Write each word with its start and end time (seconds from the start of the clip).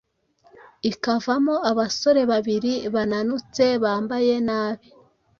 ikavamo 0.91 1.55
"abasore 1.71 2.21
babiri 2.31 2.73
bananutse 2.93 3.65
bambaye 3.83 4.35
nabi", 4.47 4.87